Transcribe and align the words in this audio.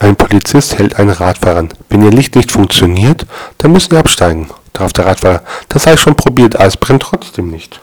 Ein 0.00 0.16
Polizist 0.16 0.78
hält 0.78 0.96
einen 0.96 1.10
Radfahrer 1.10 1.58
an. 1.58 1.68
Wenn 1.90 2.02
Ihr 2.02 2.10
Licht 2.10 2.34
nicht 2.34 2.50
funktioniert, 2.50 3.26
dann 3.58 3.72
müssen 3.72 3.90
Sie 3.90 3.98
absteigen. 3.98 4.48
Darauf 4.72 4.94
der 4.94 5.04
Radfahrer. 5.04 5.42
Das 5.68 5.84
habe 5.84 5.96
ich 5.96 6.00
schon 6.00 6.16
probiert, 6.16 6.56
aber 6.56 6.64
es 6.64 6.78
brennt 6.78 7.02
trotzdem 7.02 7.50
nicht. 7.50 7.82